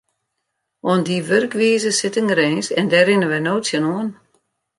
[0.87, 4.09] Oan dy wurkwize sit in grins en dêr rinne wy no tsjinoan.